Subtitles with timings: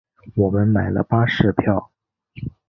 [0.35, 1.91] 我们买了巴士票